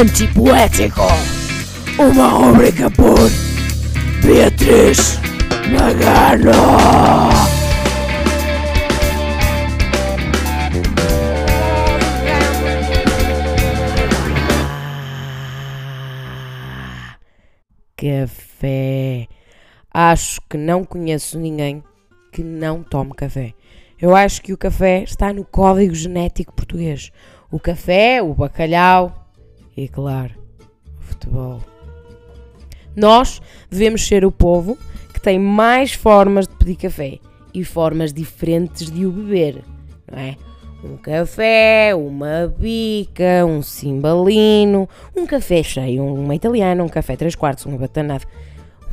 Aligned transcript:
Antipoético. 0.00 1.02
Uma 1.98 2.28
rubrica 2.28 2.90
por 2.90 3.18
Beatriz 4.24 5.20
Magano. 5.70 6.52
Café. 17.94 19.28
Acho 19.92 20.40
que 20.48 20.56
não 20.56 20.82
conheço 20.82 21.38
ninguém 21.38 21.84
que 22.32 22.42
não 22.42 22.82
tome 22.82 23.12
café. 23.12 23.52
Eu 24.00 24.16
acho 24.16 24.40
que 24.40 24.54
o 24.54 24.56
café 24.56 25.02
está 25.02 25.30
no 25.30 25.44
código 25.44 25.94
genético 25.94 26.54
português. 26.54 27.12
O 27.50 27.60
café, 27.60 28.22
o 28.22 28.32
bacalhau 28.32 29.19
e, 29.84 29.88
claro, 29.88 30.34
futebol. 30.98 31.62
Nós 32.94 33.40
devemos 33.70 34.06
ser 34.06 34.24
o 34.24 34.32
povo 34.32 34.76
que 35.14 35.20
tem 35.20 35.38
mais 35.38 35.92
formas 35.92 36.46
de 36.46 36.54
pedir 36.56 36.76
café 36.76 37.18
e 37.54 37.64
formas 37.64 38.12
diferentes 38.12 38.90
de 38.90 39.06
o 39.06 39.10
beber, 39.10 39.62
não 40.10 40.18
é? 40.18 40.36
Um 40.82 40.96
café, 40.96 41.94
uma 41.94 42.46
bica, 42.58 43.44
um 43.46 43.62
cimbalino, 43.62 44.88
um 45.16 45.26
café 45.26 45.62
cheio, 45.62 46.04
uma 46.04 46.34
italiana, 46.34 46.82
um 46.82 46.88
café 46.88 47.16
três 47.16 47.34
quartos, 47.34 47.66
um 47.66 47.74
abatanado. 47.74 48.24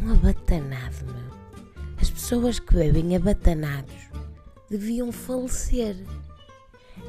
Um 0.04 0.12
abatanado, 0.12 1.06
meu. 1.06 1.28
As 2.00 2.10
pessoas 2.10 2.60
que 2.60 2.76
bebem 2.76 3.16
abatanados 3.16 3.96
deviam 4.70 5.12
falecer. 5.12 5.96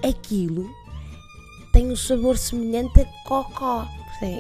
Aquilo 0.02 0.69
tem 1.78 1.92
um 1.92 1.96
sabor 1.96 2.37
semelhante 2.37 3.02
a 3.02 3.05
cocó. 3.24 3.87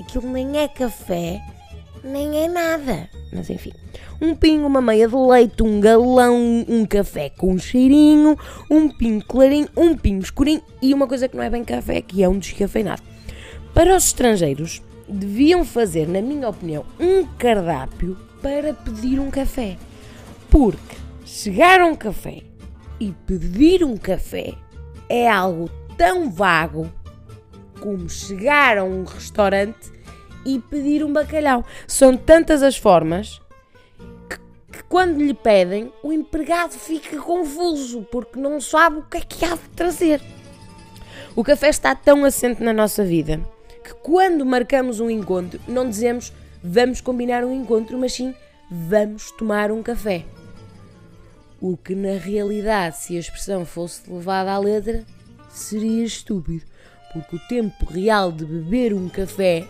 Aquilo 0.00 0.28
nem 0.28 0.58
é 0.58 0.66
café, 0.66 1.40
nem 2.02 2.36
é 2.36 2.48
nada. 2.48 3.08
Mas 3.32 3.48
enfim, 3.48 3.72
um 4.20 4.34
pingo, 4.34 4.66
uma 4.66 4.80
meia 4.80 5.06
de 5.06 5.14
leite, 5.14 5.62
um 5.62 5.80
galão, 5.80 6.34
um 6.68 6.84
café 6.84 7.30
com 7.30 7.56
cheirinho, 7.56 8.36
um 8.68 8.88
pingo 8.88 9.24
clarinho, 9.24 9.68
um 9.76 9.96
pingo 9.96 10.24
escurinho 10.24 10.60
e 10.82 10.92
uma 10.92 11.06
coisa 11.06 11.28
que 11.28 11.36
não 11.36 11.44
é 11.44 11.48
bem 11.48 11.62
café, 11.62 12.02
que 12.02 12.24
é 12.24 12.28
um 12.28 12.40
descafeinado. 12.40 13.02
Para 13.72 13.94
os 13.94 14.06
estrangeiros, 14.06 14.82
deviam 15.08 15.64
fazer, 15.64 16.08
na 16.08 16.20
minha 16.20 16.48
opinião, 16.48 16.84
um 16.98 17.24
cardápio 17.38 18.18
para 18.42 18.74
pedir 18.74 19.20
um 19.20 19.30
café. 19.30 19.76
Porque 20.50 20.96
chegar 21.24 21.82
a 21.82 21.86
um 21.86 21.94
café 21.94 22.42
e 22.98 23.14
pedir 23.28 23.84
um 23.84 23.96
café 23.96 24.54
é 25.08 25.30
algo 25.30 25.70
tão 25.96 26.30
vago 26.30 26.90
como 27.80 28.08
chegar 28.08 28.78
a 28.78 28.84
um 28.84 29.04
restaurante 29.04 29.92
e 30.44 30.58
pedir 30.58 31.04
um 31.04 31.12
bacalhau. 31.12 31.64
São 31.86 32.16
tantas 32.16 32.62
as 32.62 32.76
formas 32.76 33.40
que, 34.28 34.38
que, 34.72 34.84
quando 34.84 35.18
lhe 35.18 35.34
pedem, 35.34 35.92
o 36.02 36.12
empregado 36.12 36.72
fica 36.72 37.16
confuso 37.18 38.02
porque 38.10 38.38
não 38.38 38.60
sabe 38.60 38.98
o 38.98 39.02
que 39.02 39.18
é 39.18 39.20
que 39.20 39.44
há 39.44 39.54
de 39.54 39.68
trazer. 39.74 40.20
O 41.34 41.44
café 41.44 41.68
está 41.68 41.94
tão 41.94 42.24
assente 42.24 42.62
na 42.62 42.72
nossa 42.72 43.04
vida 43.04 43.40
que 43.84 43.94
quando 43.94 44.44
marcamos 44.44 45.00
um 45.00 45.08
encontro, 45.08 45.60
não 45.66 45.88
dizemos 45.88 46.32
vamos 46.62 47.00
combinar 47.00 47.44
um 47.44 47.54
encontro, 47.54 47.98
mas 47.98 48.12
sim 48.12 48.34
vamos 48.70 49.30
tomar 49.32 49.70
um 49.70 49.82
café. 49.82 50.24
O 51.60 51.76
que 51.76 51.94
na 51.94 52.18
realidade, 52.18 52.98
se 52.98 53.16
a 53.16 53.20
expressão 53.20 53.64
fosse 53.64 54.10
levada 54.10 54.52
à 54.52 54.58
letra, 54.58 55.04
seria 55.48 56.04
estúpido, 56.04 56.64
porque 57.12 57.36
o 57.36 57.40
tempo 57.48 57.84
real 57.86 58.30
de 58.30 58.44
beber 58.44 58.92
um 58.92 59.08
café 59.08 59.66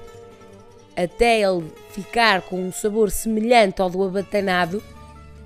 até 0.97 1.43
ele 1.43 1.65
ficar 1.91 2.43
com 2.43 2.61
um 2.61 2.73
sabor 2.73 3.11
semelhante 3.11 3.81
ao 3.81 3.89
do 3.89 4.03
abatanado 4.03 4.83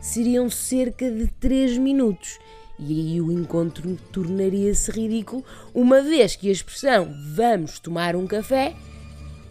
seriam 0.01 0.49
cerca 0.49 1.11
de 1.11 1.27
3 1.27 1.77
minutos. 1.79 2.39
E 2.79 2.93
aí 2.93 3.21
o 3.21 3.31
encontro 3.31 3.97
tornaria-se 4.11 4.91
ridículo, 4.91 5.45
uma 5.75 6.01
vez 6.01 6.35
que 6.35 6.49
a 6.49 6.53
expressão 6.53 7.15
vamos 7.35 7.79
tomar 7.79 8.17
um 8.17 8.27
café 8.27 8.75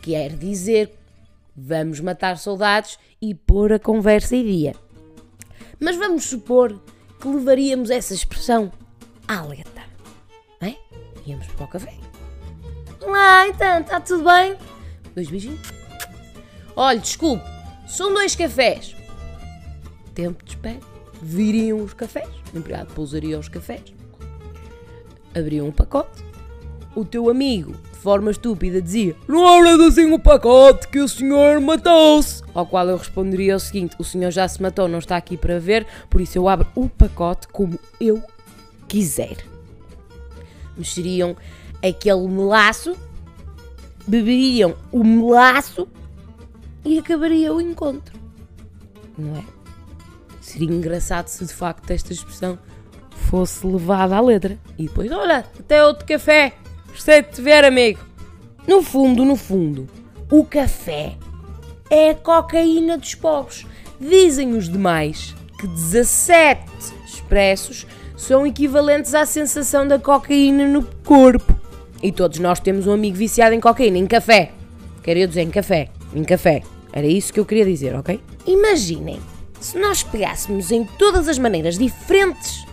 quer 0.02 0.36
dizer 0.36 0.92
vamos 1.56 2.00
matar 2.00 2.38
saudades 2.38 2.98
e 3.22 3.36
pôr 3.36 3.74
a 3.74 3.80
conversa 3.80 4.36
em 4.36 4.44
dia. 4.44 4.76
Mas 5.80 5.96
vamos 5.96 6.26
supor 6.26 6.82
que 7.20 7.28
levaríamos 7.28 7.90
essa 7.90 8.14
expressão 8.14 8.72
à 9.28 9.42
letra, 9.44 9.84
não 10.60 10.68
é? 10.68 10.76
Íamos 11.26 11.48
para 11.48 11.66
o 11.66 11.68
café. 11.68 12.11
Olá, 13.04 13.48
então, 13.48 13.80
está 13.80 14.00
tudo 14.00 14.24
bem? 14.24 14.56
Dois 15.16 15.28
beijinhos. 15.28 15.60
Olha, 16.76 17.00
desculpe, 17.00 17.44
são 17.88 18.14
dois 18.14 18.36
cafés. 18.36 18.96
Tempo 20.14 20.44
de 20.44 20.52
espera. 20.52 20.80
Viriam 21.20 21.82
os 21.82 21.94
cafés. 21.94 22.30
O 22.54 22.58
empregado 22.60 22.94
pousaria 22.94 23.40
os 23.40 23.50
cafés. 23.50 23.82
Abriam 25.36 25.68
um 25.68 25.72
pacote. 25.72 26.24
O 26.96 27.04
teu 27.04 27.30
amigo, 27.30 27.72
de 27.72 27.98
forma 27.98 28.30
estúpida, 28.30 28.80
dizia: 28.80 29.16
Não 29.28 29.48
abra 29.48 29.88
assim 29.88 30.12
o 30.12 30.20
pacote 30.20 30.88
que 30.88 31.00
o 31.00 31.08
senhor 31.08 31.60
matou-se. 31.60 32.44
Ao 32.54 32.68
qual 32.68 32.88
eu 32.88 32.98
responderia 32.98 33.56
o 33.56 33.60
seguinte: 33.60 33.96
O 33.98 34.04
senhor 34.04 34.30
já 34.30 34.48
se 34.48 34.62
matou, 34.62 34.88
não 34.88 35.00
está 35.00 35.18
aqui 35.18 35.38
para 35.38 35.60
ver, 35.60 35.88
por 36.10 36.22
isso 36.22 36.38
eu 36.38 36.48
abro 36.48 36.68
o 36.76 36.88
pacote 36.88 37.48
como 37.48 37.80
eu 38.00 38.22
quiser. 38.88 39.38
Mexeriam 40.78 41.36
aquele 41.84 42.28
melaço, 42.28 42.96
beberiam 44.08 44.76
o 44.92 45.04
melaço 45.04 45.88
e 46.84 47.00
acabaria 47.00 47.54
o 47.54 47.62
encontro. 47.62 48.20
Não 49.18 49.36
é? 49.36 49.44
Seria 50.40 50.72
engraçado 50.72 51.28
se 51.28 51.46
de 51.46 51.54
facto 51.54 51.90
esta 51.92 52.12
expressão 52.12 52.58
fosse 53.12 53.66
levada 53.66 54.16
à 54.16 54.22
letra. 54.22 54.58
E 54.78 54.88
depois, 54.88 55.12
olha, 55.12 55.46
até 55.60 55.86
outro 55.86 56.06
café. 56.06 56.54
Gostei 56.90 57.22
de 57.22 57.30
te 57.30 57.42
ver, 57.42 57.64
amigo. 57.64 58.00
No 58.68 58.82
fundo, 58.82 59.24
no 59.24 59.36
fundo, 59.36 59.88
o 60.30 60.44
café 60.44 61.18
é 61.90 62.10
a 62.10 62.16
cocaína 62.16 62.98
dos 62.98 63.16
pobres. 63.16 63.66
Dizem 64.00 64.54
os 64.56 64.68
demais 64.68 65.36
que 65.60 65.68
17 65.68 66.64
expressos 67.06 67.86
são 68.18 68.46
equivalentes 68.46 69.14
à 69.14 69.26
sensação 69.26 69.88
da 69.88 69.98
cocaína 69.98 70.68
no 70.68 70.84
corpo. 71.06 71.61
E 72.04 72.12
todos 72.12 72.40
nós 72.40 72.60
temos 72.60 72.88
um 72.88 72.94
amigo 72.94 73.16
viciado 73.16 73.54
em 73.54 73.60
cocaína, 73.60 73.98
em 73.98 74.08
café. 74.08 74.52
Queria 75.04 75.28
dizer 75.28 75.42
em 75.42 75.50
café, 75.50 75.90
em 76.14 76.24
café. 76.24 76.64
Era 76.92 77.08
isso 77.08 77.32
que 77.32 77.40
eu 77.40 77.46
queria 77.46 77.66
dizer, 77.66 77.96
ok? 77.96 78.20
Imaginem 78.46 79.20
se 79.60 79.78
nós 79.78 80.02
pegássemos 80.02 80.72
em 80.72 80.84
todas 80.84 81.28
as 81.28 81.38
maneiras 81.38 81.78
diferentes 81.78 82.66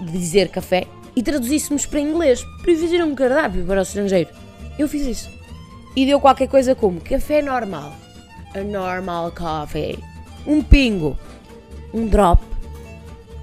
de 0.00 0.12
dizer 0.12 0.48
café 0.48 0.86
e 1.14 1.22
traduzíssemos 1.22 1.84
para 1.84 2.00
inglês 2.00 2.42
para 2.62 2.74
fazer 2.76 3.02
um 3.02 3.14
cardápio 3.14 3.64
para 3.64 3.80
o 3.80 3.82
estrangeiro. 3.82 4.30
Eu 4.78 4.88
fiz 4.88 5.06
isso. 5.06 5.30
E 5.94 6.06
deu 6.06 6.20
qualquer 6.20 6.48
coisa 6.48 6.74
como 6.74 7.00
café 7.00 7.42
normal, 7.42 7.92
a 8.54 8.60
normal 8.60 9.32
coffee, 9.32 9.98
um 10.46 10.62
pingo, 10.62 11.18
um 11.92 12.06
drop. 12.06 12.42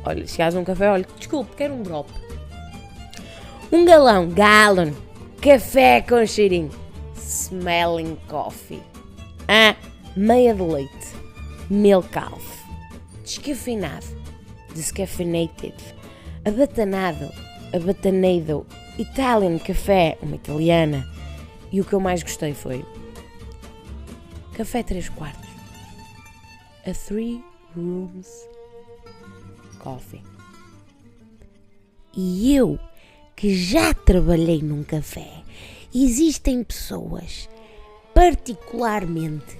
Olha, 0.03 0.25
se 0.25 0.33
chegares 0.33 0.55
um 0.55 0.63
café, 0.63 0.89
olha, 0.89 1.05
desculpe, 1.17 1.55
quero 1.55 1.73
um 1.73 1.83
drop. 1.83 2.09
Um 3.71 3.85
galão, 3.85 4.29
gallon, 4.29 4.91
café 5.41 6.01
com 6.01 6.25
cheirinho, 6.25 6.69
smelling 7.15 8.17
coffee. 8.27 8.83
Ah, 9.47 9.75
meia 10.15 10.53
de 10.53 10.61
leite, 10.61 11.15
milk 11.69 12.09
half, 12.17 12.43
descafeinado, 13.23 14.05
descafeinated, 14.75 15.75
abatanado, 16.45 17.31
abatanado, 17.73 18.65
Italian 18.97 19.57
café, 19.59 20.17
uma 20.21 20.35
italiana. 20.35 21.09
E 21.71 21.79
o 21.79 21.85
que 21.85 21.93
eu 21.93 21.99
mais 22.01 22.21
gostei 22.21 22.53
foi 22.53 22.83
café 24.53 24.83
3 24.83 25.07
quartos, 25.09 25.49
a 26.85 26.91
three 26.91 27.41
rooms 27.75 28.27
coffee. 29.79 30.21
E 32.13 32.53
eu, 32.55 32.77
que 33.39 33.55
já 33.55 33.93
trabalhei 33.93 34.61
num 34.61 34.83
café, 34.83 35.45
existem 35.95 36.61
pessoas, 36.61 37.47
particularmente, 38.13 39.57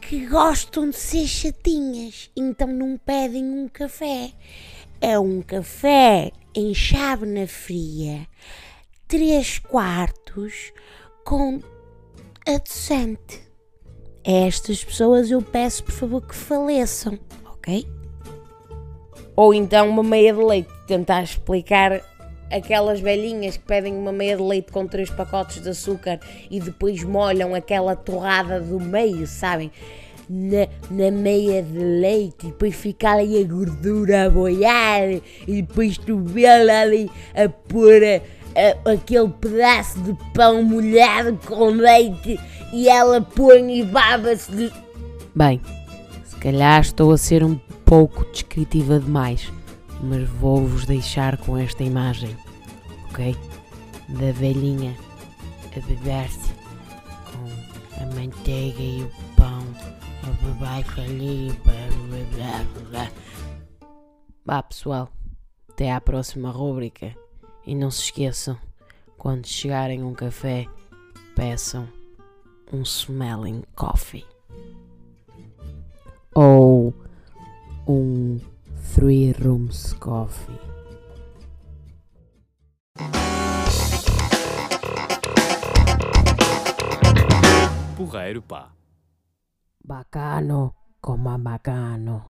que 0.00 0.26
gostam 0.26 0.88
de 0.88 0.96
ser 0.96 1.26
chatinhas, 1.26 2.30
então 2.34 2.66
não 2.66 2.96
pedem 2.96 3.44
um 3.44 3.68
café. 3.68 4.32
É 4.98 5.18
um 5.18 5.42
café 5.42 6.32
em 6.54 6.72
chávena 6.72 7.46
fria, 7.46 8.26
3 9.06 9.58
quartos, 9.58 10.72
com 11.22 11.60
adoçante. 12.46 13.42
A 14.26 14.46
estas 14.46 14.82
pessoas 14.82 15.30
eu 15.30 15.42
peço, 15.42 15.84
por 15.84 15.92
favor, 15.92 16.22
que 16.22 16.34
faleçam, 16.34 17.18
ok? 17.44 17.86
Ou 19.36 19.52
então 19.52 19.90
uma 19.90 20.02
meia 20.02 20.32
de 20.32 20.42
leite, 20.42 20.72
tentar 20.86 21.22
explicar 21.22 22.02
aquelas 22.50 23.00
velhinhas 23.00 23.56
que 23.56 23.64
pedem 23.64 23.94
uma 23.94 24.12
meia 24.12 24.36
de 24.36 24.42
leite 24.42 24.70
com 24.72 24.86
três 24.86 25.10
pacotes 25.10 25.62
de 25.62 25.68
açúcar 25.68 26.18
e 26.50 26.60
depois 26.60 27.02
molham 27.04 27.54
aquela 27.54 27.94
torrada 27.96 28.60
do 28.60 28.78
meio, 28.80 29.26
sabem? 29.26 29.70
Na, 30.30 30.68
na 30.90 31.10
meia 31.10 31.62
de 31.62 31.78
leite 31.78 32.46
e 32.46 32.50
depois 32.50 32.74
fica 32.74 33.12
ali 33.12 33.42
a 33.42 33.46
gordura 33.46 34.26
a 34.26 34.30
boiar 34.30 35.08
e 35.46 35.62
depois 35.62 35.96
tu 35.96 36.18
vê 36.18 36.46
ali 36.46 37.10
a 37.34 37.48
pôr 37.48 38.02
a- 38.04 38.20
a- 38.54 38.92
aquele 38.92 39.28
pedaço 39.30 39.98
de 40.00 40.14
pão 40.34 40.62
molhado 40.62 41.38
com 41.46 41.70
leite 41.70 42.38
e 42.74 42.90
ela 42.90 43.22
põe 43.22 43.78
e 43.80 43.82
baba-se 43.84 44.52
de... 44.52 44.70
Bem, 45.34 45.62
se 46.26 46.36
calhar 46.36 46.82
estou 46.82 47.10
a 47.10 47.16
ser 47.16 47.42
um 47.42 47.58
pouco 47.86 48.26
descritiva 48.30 48.98
demais, 49.00 49.50
mas 50.02 50.28
vou-vos 50.28 50.86
deixar 50.86 51.36
com 51.38 51.56
esta 51.56 51.82
imagem, 51.82 52.36
ok? 53.10 53.36
Da 54.08 54.32
velhinha 54.32 54.94
a 55.76 55.80
beber-se 55.86 56.52
com 57.30 58.02
a 58.02 58.06
manteiga 58.14 58.80
e 58.80 59.02
o 59.02 59.10
pão, 59.36 59.64
a 60.24 60.30
beber 60.44 61.00
ali, 61.04 61.52
blá, 61.64 62.64
blá, 62.64 62.84
blá. 62.90 63.10
Vá 64.44 64.62
pessoal, 64.62 65.08
até 65.68 65.92
à 65.92 66.00
próxima 66.00 66.50
rúbrica 66.50 67.14
e 67.66 67.74
não 67.74 67.90
se 67.90 68.04
esqueçam, 68.04 68.58
quando 69.16 69.46
chegarem 69.46 70.02
um 70.02 70.14
café, 70.14 70.66
peçam 71.34 71.88
um 72.72 72.82
smelling 72.82 73.62
coffee 73.74 74.26
ou 76.34 76.94
um 77.86 78.38
Three 78.98 79.32
Rooms 79.38 79.94
Coffee. 80.00 80.58
Porreiro, 87.96 88.42
pá. 88.42 88.72
Bacano, 89.84 90.74
como 91.00 91.38
bacano. 91.38 92.26